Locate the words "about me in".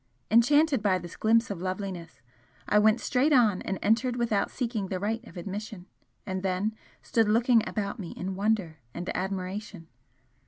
7.69-8.33